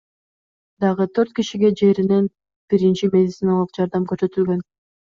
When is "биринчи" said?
2.75-3.13